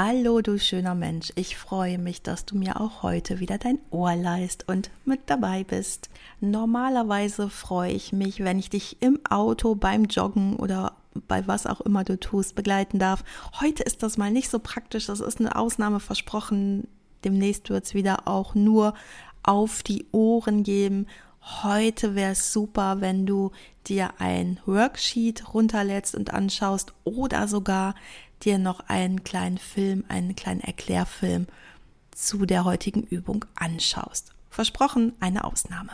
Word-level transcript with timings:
Hallo, 0.00 0.42
du 0.42 0.60
schöner 0.60 0.94
Mensch. 0.94 1.32
Ich 1.34 1.56
freue 1.56 1.98
mich, 1.98 2.22
dass 2.22 2.44
du 2.44 2.56
mir 2.56 2.80
auch 2.80 3.02
heute 3.02 3.40
wieder 3.40 3.58
dein 3.58 3.80
Ohr 3.90 4.14
leist 4.14 4.68
und 4.68 4.90
mit 5.04 5.22
dabei 5.26 5.64
bist. 5.64 6.08
Normalerweise 6.38 7.50
freue 7.50 7.90
ich 7.90 8.12
mich, 8.12 8.38
wenn 8.38 8.60
ich 8.60 8.70
dich 8.70 8.98
im 9.02 9.18
Auto 9.28 9.74
beim 9.74 10.04
Joggen 10.04 10.54
oder 10.54 10.92
bei 11.26 11.48
was 11.48 11.66
auch 11.66 11.80
immer 11.80 12.04
du 12.04 12.16
tust 12.16 12.54
begleiten 12.54 13.00
darf. 13.00 13.24
Heute 13.60 13.82
ist 13.82 14.04
das 14.04 14.18
mal 14.18 14.30
nicht 14.30 14.50
so 14.50 14.60
praktisch. 14.60 15.06
Das 15.06 15.18
ist 15.18 15.40
eine 15.40 15.56
Ausnahme 15.56 15.98
versprochen. 15.98 16.86
Demnächst 17.24 17.68
wird 17.68 17.82
es 17.82 17.94
wieder 17.94 18.28
auch 18.28 18.54
nur 18.54 18.94
auf 19.42 19.82
die 19.82 20.06
Ohren 20.12 20.62
geben. 20.62 21.08
Heute 21.64 22.14
wäre 22.14 22.32
es 22.32 22.52
super, 22.52 23.00
wenn 23.00 23.26
du 23.26 23.50
dir 23.88 24.10
ein 24.18 24.60
Worksheet 24.64 25.54
runterlädst 25.54 26.14
und 26.14 26.32
anschaust 26.32 26.92
oder 27.02 27.48
sogar 27.48 27.96
dir 28.44 28.58
noch 28.58 28.80
einen 28.88 29.24
kleinen 29.24 29.58
Film, 29.58 30.04
einen 30.08 30.36
kleinen 30.36 30.60
Erklärfilm 30.60 31.46
zu 32.10 32.46
der 32.46 32.64
heutigen 32.64 33.02
Übung 33.02 33.44
anschaust. 33.54 34.32
Versprochen, 34.50 35.12
eine 35.20 35.44
Ausnahme. 35.44 35.92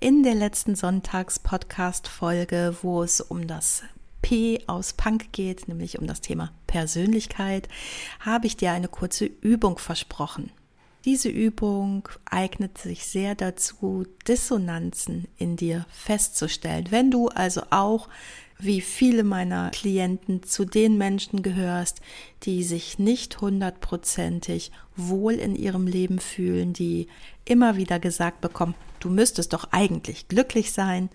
In 0.00 0.22
der 0.22 0.34
letzten 0.34 0.74
Sonntags-Podcast-Folge, 0.74 2.76
wo 2.82 3.02
es 3.02 3.20
um 3.20 3.46
das 3.46 3.82
P 4.22 4.60
aus 4.66 4.94
Punk 4.94 5.32
geht, 5.32 5.68
nämlich 5.68 5.98
um 5.98 6.06
das 6.06 6.20
Thema 6.20 6.52
Persönlichkeit, 6.66 7.68
habe 8.20 8.46
ich 8.46 8.56
dir 8.56 8.72
eine 8.72 8.88
kurze 8.88 9.26
Übung 9.26 9.78
versprochen. 9.78 10.50
Diese 11.04 11.28
Übung 11.28 12.08
eignet 12.24 12.78
sich 12.78 13.04
sehr 13.04 13.34
dazu, 13.34 14.06
Dissonanzen 14.26 15.28
in 15.36 15.56
dir 15.56 15.84
festzustellen. 15.90 16.86
Wenn 16.90 17.10
du 17.10 17.28
also 17.28 17.62
auch 17.68 18.08
wie 18.58 18.80
viele 18.80 19.24
meiner 19.24 19.70
Klienten 19.70 20.42
zu 20.42 20.64
den 20.64 20.96
Menschen 20.96 21.42
gehörst, 21.42 22.00
die 22.44 22.62
sich 22.62 22.98
nicht 22.98 23.40
hundertprozentig 23.40 24.70
wohl 24.96 25.34
in 25.34 25.56
ihrem 25.56 25.86
Leben 25.86 26.18
fühlen, 26.18 26.72
die 26.72 27.08
immer 27.44 27.76
wieder 27.76 27.98
gesagt 27.98 28.40
bekommen, 28.40 28.74
du 29.00 29.10
müsstest 29.10 29.52
doch 29.52 29.68
eigentlich 29.72 30.28
glücklich 30.28 30.72
sein, 30.72 31.10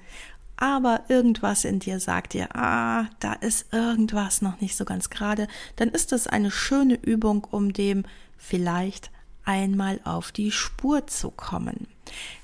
aber 0.58 1.06
irgendwas 1.08 1.64
in 1.64 1.80
dir 1.80 2.02
sagt 2.02 2.34
dir, 2.34 2.54
ah, 2.54 3.06
da 3.20 3.34
ist 3.34 3.74
irgendwas 3.74 4.42
noch 4.42 4.60
nicht 4.60 4.76
so 4.76 4.84
ganz 4.84 5.10
gerade, 5.10 5.48
dann 5.78 5.90
ist 5.90 6.12
es 6.12 6.28
eine 6.28 6.52
schöne 6.52 6.96
Übung, 6.96 7.48
um 7.50 7.72
dem 7.72 8.04
vielleicht 8.38 9.10
einmal 9.46 10.02
auf 10.04 10.32
die 10.34 10.52
Spur 10.52 11.08
zu 11.08 11.32
kommen. 11.32 11.88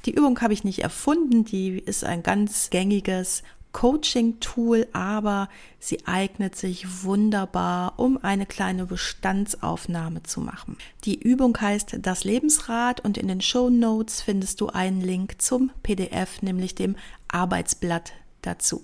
Die 0.05 0.13
Übung 0.13 0.39
habe 0.41 0.53
ich 0.53 0.63
nicht 0.63 0.79
erfunden, 0.79 1.43
die 1.43 1.77
ist 1.77 2.03
ein 2.03 2.23
ganz 2.23 2.69
gängiges 2.69 3.43
Coaching-Tool, 3.75 4.87
aber 4.93 5.49
sie 5.79 6.07
eignet 6.07 6.55
sich 6.55 7.03
wunderbar, 7.03 7.99
um 7.99 8.17
eine 8.23 8.45
kleine 8.45 8.85
Bestandsaufnahme 8.85 10.23
zu 10.23 10.39
machen. 10.39 10.77
Die 11.03 11.21
Übung 11.21 11.59
heißt 11.59 11.97
das 12.01 12.23
Lebensrad 12.23 13.01
und 13.01 13.17
in 13.17 13.27
den 13.27 13.41
Show 13.41 13.69
Notes 13.69 14.21
findest 14.21 14.61
du 14.61 14.67
einen 14.67 15.01
Link 15.01 15.41
zum 15.41 15.71
PDF, 15.83 16.41
nämlich 16.41 16.75
dem 16.75 16.95
Arbeitsblatt 17.27 18.13
dazu. 18.43 18.81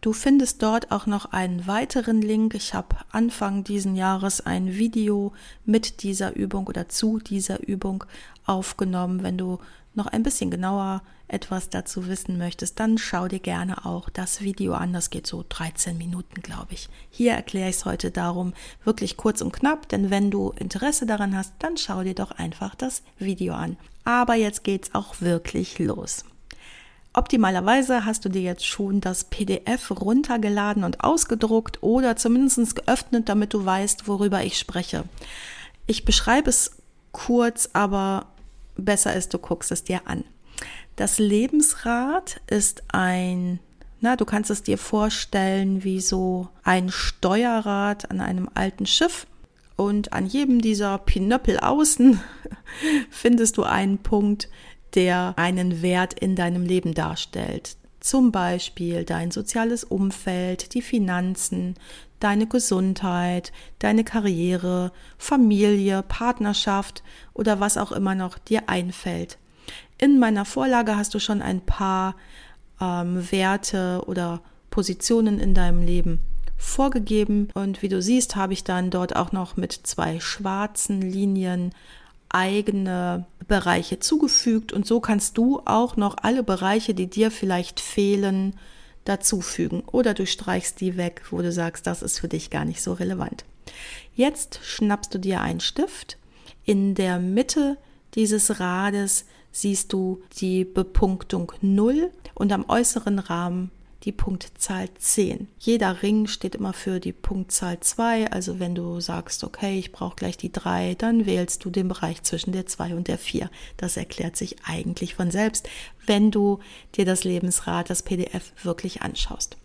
Du 0.00 0.12
findest 0.12 0.60
dort 0.64 0.90
auch 0.90 1.06
noch 1.06 1.26
einen 1.26 1.68
weiteren 1.68 2.20
Link. 2.20 2.56
Ich 2.56 2.74
habe 2.74 2.96
Anfang 3.12 3.62
diesen 3.62 3.94
Jahres 3.94 4.40
ein 4.40 4.74
Video 4.74 5.32
mit 5.64 6.02
dieser 6.02 6.34
Übung 6.34 6.66
oder 6.66 6.88
zu 6.88 7.20
dieser 7.20 7.64
Übung 7.68 8.02
aufgenommen. 8.44 9.22
Wenn 9.22 9.38
du 9.38 9.60
noch 9.94 10.06
ein 10.06 10.22
bisschen 10.22 10.50
genauer 10.50 11.02
etwas 11.28 11.70
dazu 11.70 12.06
wissen 12.08 12.38
möchtest, 12.38 12.78
dann 12.78 12.98
schau 12.98 13.28
dir 13.28 13.38
gerne 13.38 13.86
auch 13.86 14.10
das 14.10 14.42
Video 14.42 14.74
an. 14.74 14.92
Das 14.92 15.10
geht 15.10 15.26
so 15.26 15.44
13 15.48 15.96
Minuten, 15.96 16.42
glaube 16.42 16.74
ich. 16.74 16.88
Hier 17.10 17.32
erkläre 17.32 17.70
ich 17.70 17.76
es 17.76 17.84
heute 17.84 18.10
darum, 18.10 18.52
wirklich 18.84 19.16
kurz 19.16 19.40
und 19.40 19.52
knapp, 19.52 19.88
denn 19.88 20.10
wenn 20.10 20.30
du 20.30 20.50
Interesse 20.50 21.06
daran 21.06 21.36
hast, 21.36 21.54
dann 21.58 21.76
schau 21.76 22.02
dir 22.02 22.14
doch 22.14 22.32
einfach 22.32 22.74
das 22.74 23.02
Video 23.18 23.54
an. 23.54 23.76
Aber 24.04 24.34
jetzt 24.34 24.64
geht's 24.64 24.94
auch 24.94 25.20
wirklich 25.20 25.78
los. 25.78 26.24
Optimalerweise 27.14 28.06
hast 28.06 28.24
du 28.24 28.30
dir 28.30 28.40
jetzt 28.40 28.66
schon 28.66 29.02
das 29.02 29.24
PDF 29.24 29.90
runtergeladen 29.90 30.82
und 30.82 31.04
ausgedruckt 31.04 31.82
oder 31.82 32.16
zumindest 32.16 32.74
geöffnet, 32.74 33.28
damit 33.28 33.52
du 33.52 33.64
weißt, 33.64 34.08
worüber 34.08 34.42
ich 34.42 34.58
spreche. 34.58 35.04
Ich 35.86 36.06
beschreibe 36.06 36.48
es 36.48 36.76
kurz, 37.12 37.68
aber 37.74 38.31
besser 38.76 39.14
ist, 39.14 39.34
du 39.34 39.38
guckst 39.38 39.72
es 39.72 39.84
dir 39.84 40.02
an. 40.06 40.24
Das 40.96 41.18
Lebensrad 41.18 42.40
ist 42.48 42.82
ein, 42.88 43.60
na, 44.00 44.16
du 44.16 44.24
kannst 44.24 44.50
es 44.50 44.62
dir 44.62 44.78
vorstellen 44.78 45.84
wie 45.84 46.00
so 46.00 46.48
ein 46.62 46.90
Steuerrad 46.90 48.10
an 48.10 48.20
einem 48.20 48.48
alten 48.54 48.86
Schiff. 48.86 49.26
Und 49.76 50.12
an 50.12 50.26
jedem 50.26 50.60
dieser 50.60 50.98
Pinöppel 50.98 51.58
außen 51.58 52.20
findest 53.10 53.56
du 53.56 53.62
einen 53.62 53.98
Punkt, 53.98 54.48
der 54.94 55.34
einen 55.36 55.82
Wert 55.82 56.14
in 56.14 56.36
deinem 56.36 56.64
Leben 56.64 56.94
darstellt. 56.94 57.76
Zum 57.98 58.32
Beispiel 58.32 59.04
dein 59.04 59.30
soziales 59.30 59.84
Umfeld, 59.84 60.74
die 60.74 60.82
Finanzen, 60.82 61.76
deine 62.22 62.46
Gesundheit, 62.46 63.52
deine 63.78 64.04
Karriere, 64.04 64.92
Familie, 65.18 66.02
Partnerschaft 66.02 67.02
oder 67.34 67.60
was 67.60 67.76
auch 67.76 67.92
immer 67.92 68.14
noch 68.14 68.38
dir 68.38 68.68
einfällt. 68.68 69.38
In 69.98 70.18
meiner 70.18 70.44
Vorlage 70.44 70.96
hast 70.96 71.14
du 71.14 71.18
schon 71.18 71.42
ein 71.42 71.60
paar 71.60 72.16
ähm, 72.80 73.30
Werte 73.30 74.02
oder 74.06 74.40
Positionen 74.70 75.38
in 75.38 75.54
deinem 75.54 75.82
Leben 75.82 76.20
vorgegeben 76.56 77.48
und 77.54 77.82
wie 77.82 77.88
du 77.88 78.00
siehst, 78.00 78.36
habe 78.36 78.52
ich 78.52 78.64
dann 78.64 78.90
dort 78.90 79.16
auch 79.16 79.32
noch 79.32 79.56
mit 79.56 79.72
zwei 79.72 80.20
schwarzen 80.20 81.02
Linien 81.02 81.72
eigene 82.28 83.26
Bereiche 83.46 83.98
zugefügt 83.98 84.72
und 84.72 84.86
so 84.86 85.00
kannst 85.00 85.36
du 85.36 85.60
auch 85.64 85.96
noch 85.96 86.16
alle 86.22 86.42
Bereiche, 86.42 86.94
die 86.94 87.08
dir 87.08 87.30
vielleicht 87.30 87.80
fehlen, 87.80 88.54
dazufügen 89.04 89.82
oder 89.86 90.14
du 90.14 90.26
streichst 90.26 90.80
die 90.80 90.96
weg, 90.96 91.22
wo 91.30 91.42
du 91.42 91.52
sagst, 91.52 91.86
das 91.86 92.02
ist 92.02 92.18
für 92.18 92.28
dich 92.28 92.50
gar 92.50 92.64
nicht 92.64 92.82
so 92.82 92.92
relevant. 92.92 93.44
Jetzt 94.14 94.60
schnappst 94.62 95.14
du 95.14 95.18
dir 95.18 95.40
einen 95.40 95.60
Stift. 95.60 96.18
In 96.64 96.94
der 96.94 97.18
Mitte 97.18 97.78
dieses 98.14 98.60
Rades 98.60 99.26
siehst 99.50 99.92
du 99.92 100.22
die 100.38 100.64
Bepunktung 100.64 101.52
0 101.60 102.10
und 102.34 102.52
am 102.52 102.64
äußeren 102.68 103.18
Rahmen 103.18 103.70
die 104.04 104.12
Punktzahl 104.12 104.88
10. 104.98 105.48
Jeder 105.58 106.02
Ring 106.02 106.26
steht 106.26 106.54
immer 106.54 106.72
für 106.72 106.98
die 106.98 107.12
Punktzahl 107.12 107.80
2. 107.80 108.30
Also 108.30 108.58
wenn 108.58 108.74
du 108.74 109.00
sagst, 109.00 109.44
okay, 109.44 109.78
ich 109.78 109.92
brauche 109.92 110.16
gleich 110.16 110.36
die 110.36 110.52
3, 110.52 110.96
dann 110.96 111.26
wählst 111.26 111.64
du 111.64 111.70
den 111.70 111.88
Bereich 111.88 112.22
zwischen 112.22 112.52
der 112.52 112.66
2 112.66 112.94
und 112.94 113.08
der 113.08 113.18
4. 113.18 113.50
Das 113.76 113.96
erklärt 113.96 114.36
sich 114.36 114.56
eigentlich 114.64 115.14
von 115.14 115.30
selbst, 115.30 115.68
wenn 116.06 116.30
du 116.30 116.58
dir 116.96 117.04
das 117.04 117.24
Lebensrad, 117.24 117.90
das 117.90 118.02
PDF 118.02 118.52
wirklich 118.62 119.02
anschaust. 119.02 119.56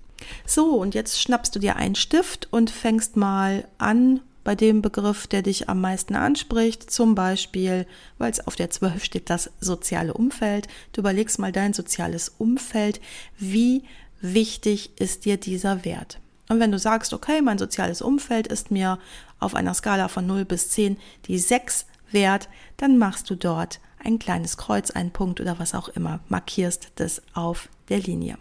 So, 0.45 0.75
und 0.75 0.95
jetzt 0.95 1.21
schnappst 1.21 1.55
du 1.55 1.59
dir 1.59 1.75
einen 1.75 1.95
Stift 1.95 2.47
und 2.51 2.69
fängst 2.69 3.17
mal 3.17 3.67
an 3.77 4.21
bei 4.43 4.55
dem 4.55 4.81
Begriff, 4.81 5.27
der 5.27 5.41
dich 5.41 5.67
am 5.67 5.81
meisten 5.81 6.15
anspricht, 6.15 6.89
zum 6.89 7.15
Beispiel, 7.15 7.85
weil 8.17 8.31
es 8.31 8.47
auf 8.47 8.55
der 8.55 8.69
12 8.69 9.03
steht, 9.03 9.29
das 9.29 9.51
soziale 9.59 10.13
Umfeld. 10.13 10.69
Du 10.93 11.01
überlegst 11.01 11.37
mal 11.37 11.51
dein 11.51 11.73
soziales 11.73 12.29
Umfeld, 12.37 13.01
wie 13.37 13.83
wichtig 14.21 14.99
ist 14.99 15.25
dir 15.25 15.37
dieser 15.37 15.85
Wert? 15.85 16.19
Und 16.49 16.59
wenn 16.59 16.71
du 16.71 16.79
sagst, 16.79 17.13
okay, 17.13 17.41
mein 17.41 17.57
soziales 17.57 18.01
Umfeld 18.01 18.47
ist 18.47 18.71
mir 18.71 18.99
auf 19.39 19.53
einer 19.53 19.73
Skala 19.73 20.07
von 20.07 20.25
0 20.25 20.45
bis 20.45 20.69
10 20.69 20.97
die 21.25 21.39
6 21.39 21.85
wert, 22.11 22.49
dann 22.77 22.97
machst 22.97 23.29
du 23.29 23.35
dort 23.35 23.79
ein 24.03 24.19
kleines 24.19 24.57
Kreuz, 24.57 24.91
einen 24.91 25.11
Punkt 25.11 25.41
oder 25.41 25.59
was 25.59 25.75
auch 25.75 25.89
immer, 25.89 26.19
markierst 26.29 26.91
das 26.95 27.21
auf 27.33 27.69
der 27.89 27.99
Linie. 27.99 28.37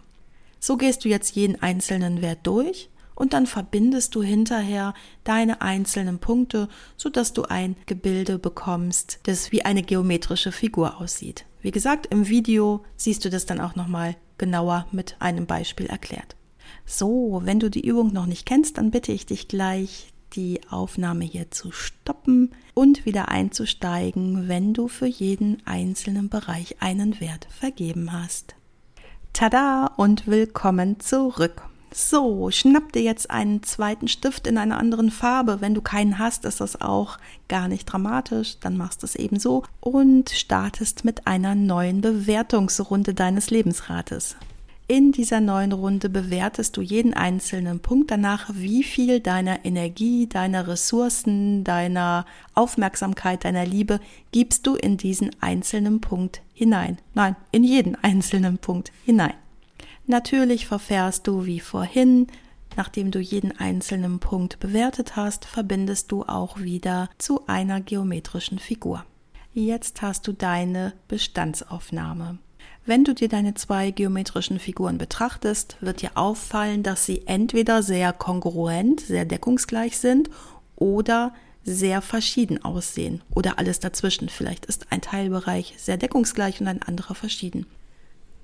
So 0.59 0.77
gehst 0.77 1.03
du 1.03 1.09
jetzt 1.09 1.35
jeden 1.35 1.61
einzelnen 1.61 2.21
Wert 2.21 2.39
durch 2.43 2.89
und 3.17 3.33
dann 3.33 3.47
verbindest 3.47 4.13
du 4.13 4.21
hinterher 4.21 4.93
deine 5.23 5.61
einzelnen 5.61 6.19
Punkte, 6.19 6.69
sodass 6.97 7.33
du 7.33 7.43
ein 7.43 7.75
Gebilde 7.87 8.37
bekommst, 8.37 9.19
das 9.23 9.51
wie 9.51 9.65
eine 9.65 9.81
geometrische 9.81 10.51
Figur 10.51 11.01
aussieht. 11.01 11.45
Wie 11.61 11.71
gesagt, 11.71 12.05
im 12.07 12.27
Video 12.27 12.85
siehst 12.95 13.25
du 13.25 13.31
das 13.31 13.47
dann 13.47 13.59
auch 13.59 13.75
nochmal 13.75 14.15
genauer 14.37 14.85
mit 14.91 15.15
einem 15.19 15.47
Beispiel 15.47 15.87
erklärt. 15.87 16.35
So, 16.85 17.41
wenn 17.43 17.59
du 17.59 17.69
die 17.69 17.85
Übung 17.85 18.13
noch 18.13 18.27
nicht 18.27 18.45
kennst, 18.45 18.77
dann 18.77 18.91
bitte 18.91 19.11
ich 19.11 19.25
dich 19.25 19.47
gleich, 19.47 20.13
die 20.33 20.61
Aufnahme 20.69 21.25
hier 21.25 21.49
zu 21.49 21.71
stoppen 21.71 22.51
und 22.75 23.05
wieder 23.05 23.29
einzusteigen, 23.29 24.47
wenn 24.47 24.73
du 24.75 24.87
für 24.87 25.07
jeden 25.07 25.65
einzelnen 25.65 26.29
Bereich 26.29 26.81
einen 26.81 27.19
Wert 27.19 27.47
vergeben 27.49 28.11
hast. 28.11 28.55
Tada 29.33 29.87
und 29.97 30.27
willkommen 30.27 30.99
zurück. 30.99 31.63
So, 31.99 32.51
schnapp 32.51 32.91
dir 32.91 33.01
jetzt 33.01 33.31
einen 33.31 33.63
zweiten 33.63 34.07
Stift 34.07 34.45
in 34.45 34.59
einer 34.59 34.77
anderen 34.77 35.09
Farbe. 35.09 35.61
Wenn 35.61 35.73
du 35.73 35.81
keinen 35.81 36.19
hast, 36.19 36.45
ist 36.45 36.61
das 36.61 36.79
auch 36.79 37.17
gar 37.47 37.67
nicht 37.67 37.85
dramatisch. 37.91 38.59
Dann 38.59 38.77
machst 38.77 39.01
du 39.01 39.07
es 39.07 39.15
eben 39.15 39.39
so 39.39 39.63
und 39.79 40.29
startest 40.29 41.05
mit 41.05 41.25
einer 41.25 41.55
neuen 41.55 42.01
Bewertungsrunde 42.01 43.15
deines 43.15 43.49
Lebensrates. 43.49 44.35
In 44.87 45.11
dieser 45.11 45.41
neuen 45.41 45.71
Runde 45.71 46.07
bewertest 46.07 46.77
du 46.77 46.81
jeden 46.81 47.15
einzelnen 47.15 47.79
Punkt 47.79 48.11
danach, 48.11 48.51
wie 48.53 48.83
viel 48.83 49.19
deiner 49.19 49.65
Energie, 49.65 50.27
deiner 50.27 50.67
Ressourcen, 50.67 51.63
deiner 51.63 52.27
Aufmerksamkeit, 52.53 53.43
deiner 53.43 53.65
Liebe 53.65 53.99
gibst 54.31 54.67
du 54.67 54.75
in 54.75 54.97
diesen 54.97 55.31
einzelnen 55.41 55.99
Punkt 55.99 56.43
hinein. 56.53 56.99
Nein, 57.15 57.35
in 57.51 57.63
jeden 57.63 57.95
einzelnen 57.95 58.59
Punkt 58.59 58.91
hinein. 59.03 59.33
Natürlich 60.09 60.67
verfährst 60.67 61.27
du 61.27 61.45
wie 61.45 61.59
vorhin, 61.59 62.27
nachdem 62.77 63.11
du 63.11 63.19
jeden 63.19 63.51
einzelnen 63.59 64.19
Punkt 64.19 64.57
bewertet 64.61 65.17
hast, 65.17 65.43
verbindest 65.43 66.13
du 66.13 66.23
auch 66.23 66.59
wieder 66.61 67.09
zu 67.17 67.45
einer 67.47 67.81
geometrischen 67.81 68.57
Figur. 68.57 69.05
Jetzt 69.53 70.01
hast 70.01 70.25
du 70.25 70.31
deine 70.31 70.93
Bestandsaufnahme. 71.09 72.37
Wenn 72.85 73.03
du 73.03 73.13
dir 73.13 73.27
deine 73.27 73.55
zwei 73.55 73.91
geometrischen 73.91 74.59
Figuren 74.59 74.97
betrachtest, 74.97 75.75
wird 75.81 76.01
dir 76.01 76.11
auffallen, 76.15 76.83
dass 76.83 77.05
sie 77.05 77.27
entweder 77.27 77.83
sehr 77.83 78.13
kongruent, 78.13 79.01
sehr 79.01 79.25
deckungsgleich 79.25 79.97
sind 79.97 80.29
oder 80.77 81.33
sehr 81.65 82.01
verschieden 82.01 82.63
aussehen 82.63 83.23
oder 83.35 83.59
alles 83.59 83.81
dazwischen. 83.81 84.29
Vielleicht 84.29 84.67
ist 84.67 84.89
ein 84.89 85.01
Teilbereich 85.01 85.73
sehr 85.77 85.97
deckungsgleich 85.97 86.61
und 86.61 86.69
ein 86.69 86.81
anderer 86.81 87.13
verschieden. 87.13 87.65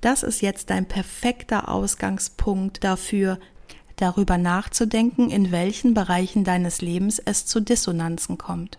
Das 0.04 0.22
ist 0.22 0.42
jetzt 0.42 0.68
dein 0.68 0.84
perfekter 0.84 1.70
Ausgangspunkt 1.70 2.84
dafür, 2.84 3.38
darüber 3.96 4.36
nachzudenken, 4.36 5.30
in 5.30 5.50
welchen 5.50 5.94
Bereichen 5.94 6.44
deines 6.44 6.82
Lebens 6.82 7.18
es 7.24 7.46
zu 7.46 7.58
Dissonanzen 7.58 8.36
kommt. 8.36 8.78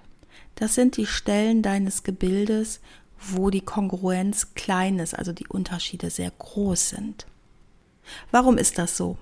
Das 0.53 0.75
sind 0.75 0.97
die 0.97 1.07
Stellen 1.07 1.63
deines 1.63 2.03
Gebildes, 2.03 2.79
wo 3.17 3.49
die 3.49 3.61
Kongruenz 3.61 4.53
klein 4.53 4.99
ist, 4.99 5.15
also 5.17 5.31
die 5.31 5.47
Unterschiede 5.47 6.11
sehr 6.11 6.29
groß 6.29 6.89
sind. 6.89 7.25
Warum 8.29 8.59
ist 8.59 8.77
das 8.77 8.95
so? 8.95 9.17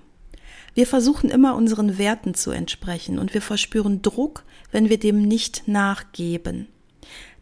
Wir 0.74 0.86
versuchen 0.86 1.30
immer 1.30 1.54
unseren 1.54 1.96
Werten 1.96 2.34
zu 2.34 2.50
entsprechen 2.50 3.18
und 3.18 3.32
wir 3.32 3.40
verspüren 3.40 4.02
Druck, 4.02 4.44
wenn 4.72 4.90
wir 4.90 4.98
dem 4.98 5.22
nicht 5.22 5.68
nachgeben. 5.68 6.68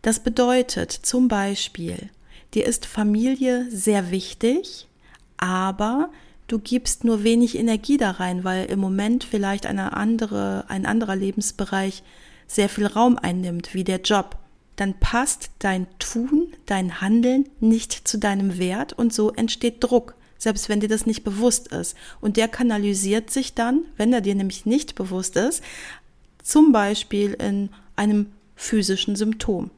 Das 0.02 0.20
bedeutet 0.20 0.92
zum 0.92 1.26
Beispiel, 1.26 2.10
dir 2.54 2.66
ist 2.66 2.86
Familie 2.86 3.66
sehr 3.70 4.10
wichtig, 4.10 4.88
aber 5.36 6.10
du 6.46 6.58
gibst 6.58 7.04
nur 7.04 7.24
wenig 7.24 7.58
Energie 7.58 7.96
da 7.96 8.12
rein, 8.12 8.44
weil 8.44 8.66
im 8.66 8.78
Moment 8.78 9.24
vielleicht 9.24 9.66
eine 9.66 9.96
andere, 9.96 10.64
ein 10.68 10.86
anderer 10.86 11.16
Lebensbereich 11.16 12.02
sehr 12.46 12.68
viel 12.68 12.86
Raum 12.86 13.18
einnimmt, 13.18 13.74
wie 13.74 13.84
der 13.84 14.00
Job 14.00 14.38
dann 14.76 14.94
passt 14.98 15.50
dein 15.58 15.86
Tun, 15.98 16.48
dein 16.66 17.00
Handeln 17.00 17.48
nicht 17.60 17.92
zu 18.08 18.18
deinem 18.18 18.58
Wert 18.58 18.92
und 18.92 19.12
so 19.12 19.30
entsteht 19.30 19.76
Druck, 19.80 20.14
selbst 20.38 20.68
wenn 20.68 20.80
dir 20.80 20.88
das 20.88 21.06
nicht 21.06 21.24
bewusst 21.24 21.68
ist. 21.68 21.96
Und 22.20 22.36
der 22.36 22.48
kanalisiert 22.48 23.30
sich 23.30 23.54
dann, 23.54 23.82
wenn 23.96 24.12
er 24.12 24.22
dir 24.22 24.34
nämlich 24.34 24.66
nicht 24.66 24.94
bewusst 24.94 25.36
ist, 25.36 25.62
zum 26.42 26.72
Beispiel 26.72 27.34
in 27.34 27.68
einem 27.96 28.32
physischen 28.56 29.14
Symptom. 29.14 29.70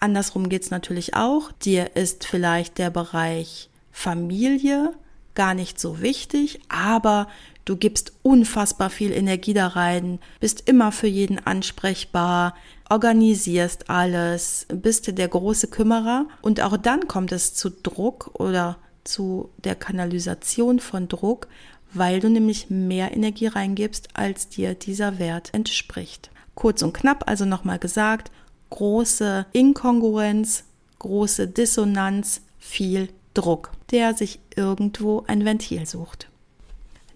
Andersrum 0.00 0.48
geht 0.48 0.62
es 0.62 0.70
natürlich 0.70 1.14
auch. 1.14 1.52
Dir 1.52 1.96
ist 1.96 2.26
vielleicht 2.26 2.78
der 2.78 2.90
Bereich 2.90 3.70
Familie 3.90 4.92
gar 5.34 5.54
nicht 5.54 5.78
so 5.78 6.00
wichtig, 6.00 6.60
aber 6.68 7.28
du 7.64 7.76
gibst 7.76 8.12
unfassbar 8.22 8.90
viel 8.90 9.12
Energie 9.12 9.54
da 9.54 9.68
rein, 9.68 10.18
bist 10.40 10.68
immer 10.68 10.92
für 10.92 11.06
jeden 11.06 11.38
ansprechbar, 11.38 12.54
organisierst 12.90 13.88
alles, 13.90 14.66
bist 14.68 15.16
der 15.16 15.28
große 15.28 15.68
Kümmerer 15.68 16.26
und 16.42 16.60
auch 16.60 16.76
dann 16.76 17.06
kommt 17.06 17.32
es 17.32 17.54
zu 17.54 17.70
Druck 17.70 18.30
oder 18.34 18.78
zu 19.04 19.50
der 19.62 19.74
Kanalisation 19.74 20.80
von 20.80 21.08
Druck, 21.08 21.48
weil 21.92 22.20
du 22.20 22.28
nämlich 22.28 22.70
mehr 22.70 23.12
Energie 23.12 23.46
reingibst, 23.46 24.08
als 24.14 24.48
dir 24.48 24.74
dieser 24.74 25.18
Wert 25.18 25.54
entspricht. 25.54 26.30
Kurz 26.54 26.82
und 26.82 26.94
knapp 26.94 27.28
also 27.28 27.44
nochmal 27.44 27.78
gesagt, 27.78 28.30
große 28.70 29.46
Inkongruenz, 29.52 30.64
große 30.98 31.48
Dissonanz, 31.48 32.42
viel 32.58 33.08
Druck, 33.34 33.70
der 33.90 34.14
sich 34.14 34.40
irgendwo 34.54 35.24
ein 35.26 35.44
Ventil 35.44 35.86
sucht. 35.86 36.28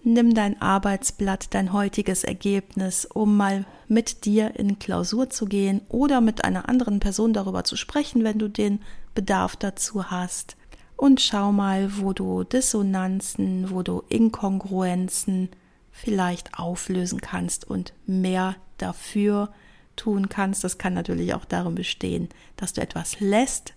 Nimm 0.03 0.33
dein 0.33 0.59
Arbeitsblatt, 0.61 1.53
dein 1.53 1.73
heutiges 1.73 2.23
Ergebnis, 2.23 3.05
um 3.05 3.37
mal 3.37 3.65
mit 3.87 4.25
dir 4.25 4.55
in 4.57 4.79
Klausur 4.79 5.29
zu 5.29 5.45
gehen 5.45 5.81
oder 5.89 6.21
mit 6.21 6.43
einer 6.43 6.67
anderen 6.69 6.99
Person 6.99 7.33
darüber 7.33 7.63
zu 7.63 7.75
sprechen, 7.75 8.23
wenn 8.23 8.39
du 8.39 8.47
den 8.47 8.79
Bedarf 9.13 9.55
dazu 9.55 10.09
hast. 10.09 10.55
Und 10.95 11.21
schau 11.21 11.51
mal, 11.51 11.97
wo 11.97 12.13
du 12.13 12.43
Dissonanzen, 12.43 13.69
wo 13.69 13.83
du 13.83 14.03
Inkongruenzen 14.09 15.49
vielleicht 15.91 16.57
auflösen 16.57 17.21
kannst 17.21 17.69
und 17.69 17.93
mehr 18.05 18.55
dafür 18.77 19.51
tun 19.95 20.29
kannst. 20.29 20.63
Das 20.63 20.77
kann 20.77 20.93
natürlich 20.93 21.33
auch 21.33 21.45
darum 21.45 21.75
bestehen, 21.75 22.29
dass 22.57 22.73
du 22.73 22.81
etwas 22.81 23.19
lässt, 23.19 23.73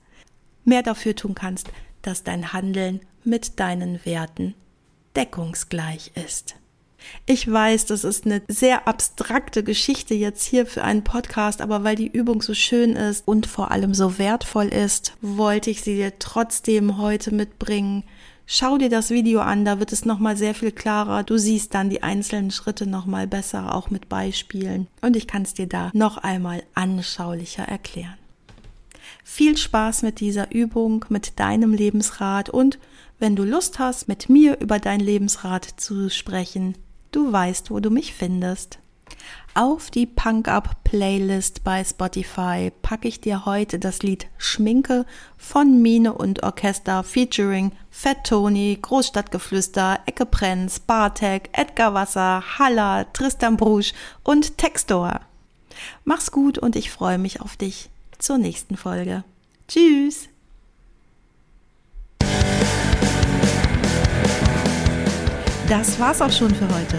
mehr 0.65 0.83
dafür 0.83 1.15
tun 1.15 1.35
kannst, 1.35 1.71
dass 2.03 2.25
dein 2.25 2.53
Handeln 2.53 3.01
mit 3.25 3.59
deinen 3.61 4.05
Werten 4.05 4.55
deckungsgleich 5.17 6.13
ist. 6.15 6.57
Ich 7.27 7.51
weiß, 7.51 7.87
das 7.87 8.05
ist 8.05 8.25
eine 8.25 8.43
sehr 8.49 8.89
abstrakte 8.89 9.63
Geschichte 9.63 10.15
jetzt 10.15 10.45
hier 10.45 10.67
für 10.67 10.85
einen 10.85 11.05
Podcast, 11.05 11.61
aber 11.61 11.85
weil 11.85 11.97
die 11.97 12.11
Übung 12.11 12.43
so 12.43 12.55
schön 12.55 12.97
ist 12.97 13.27
und 13.27 13.47
vor 13.47 13.71
allem 13.71 13.95
so 13.95 14.19
wertvoll 14.19 14.69
ist, 14.69 15.15
wollte 15.21 15.71
ich 15.71 15.83
sie 15.83 15.97
dir 15.97 16.19
trotzdem 16.19 16.99
heute 16.99 17.35
mitbringen. 17.35 18.05
Schau 18.47 18.77
dir 18.77 18.91
das 18.91 19.11
Video 19.11 19.41
an, 19.41 19.65
da 19.65 19.79
wird 19.79 19.93
es 19.93 20.05
nochmal 20.05 20.37
sehr 20.37 20.55
viel 20.55 20.71
klarer. 20.71 21.23
Du 21.23 21.39
siehst 21.39 21.73
dann 21.75 21.89
die 21.89 22.03
einzelnen 22.03 22.51
Schritte 22.51 22.87
nochmal 22.87 23.27
besser, 23.27 23.75
auch 23.75 23.89
mit 23.89 24.09
Beispielen. 24.11 24.87
Und 25.01 25.17
ich 25.17 25.27
kann 25.27 25.43
es 25.43 25.55
dir 25.55 25.67
da 25.67 25.91
noch 25.95 26.19
einmal 26.19 26.63
anschaulicher 26.75 27.65
erklären. 27.65 28.19
Viel 29.23 29.57
Spaß 29.57 30.03
mit 30.03 30.21
dieser 30.21 30.53
Übung, 30.53 31.07
mit 31.09 31.41
deinem 31.41 31.73
Lebensrat 31.73 32.51
und 32.51 32.79
wenn 33.19 33.37
du 33.37 33.45
Lust 33.45 33.79
hast, 33.79 34.09
mit 34.09 34.29
mir 34.29 34.61
über 34.61 34.79
dein 34.79 35.01
Lebensrat 35.01 35.65
zu 35.65 36.11
sprechen, 36.11 36.77
du 37.13 37.33
weißt, 37.33 37.71
wo 37.71 37.81
du 37.81 37.91
mich 37.91 38.13
findest. 38.13 38.79
Auf 39.57 39.93
die 39.93 40.07
Punk 40.07 40.49
Up 40.49 40.83
Playlist 40.83 41.63
bei 41.63 41.85
Spotify 41.85 42.73
packe 42.83 43.07
ich 43.07 43.21
dir 43.21 43.45
heute 43.45 43.79
das 43.79 44.03
Lied 44.03 44.27
Schminke 44.37 45.07
von 45.39 45.81
Mine 45.81 46.13
und 46.13 46.43
Orchester 46.43 47.05
featuring 47.05 47.71
Fat 47.89 48.25
Tony, 48.27 48.77
Großstadtgeflüster, 48.83 50.01
Ecke 50.07 50.27
Prenz, 50.27 50.81
Bartek, 50.81 51.51
Edgar 51.53 51.95
Wasser, 51.95 52.43
Halla, 52.59 53.05
Tristan 53.05 53.57
Brusch 53.57 53.93
und 54.25 54.59
Textor. 54.59 55.21
Mach's 56.05 56.33
gut 56.33 56.59
und 56.59 56.75
ich 56.75 56.91
freue 56.91 57.19
mich 57.19 57.41
auf 57.41 57.57
dich 57.57 57.91
zur 58.19 58.39
nächsten 58.39 58.77
Folge. 58.77 59.23
Tschüss! 59.69 60.29
Das 65.69 65.99
war's 66.01 66.21
auch 66.21 66.33
schon 66.33 66.55
für 66.55 66.69
heute. 66.69 66.99